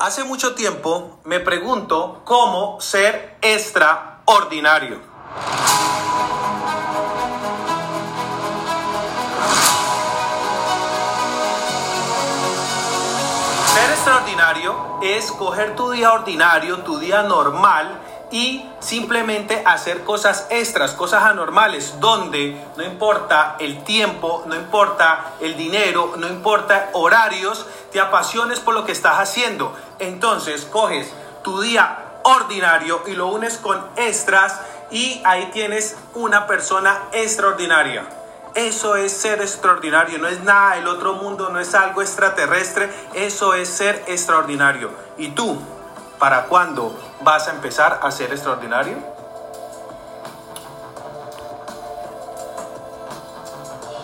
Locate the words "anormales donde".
21.24-22.62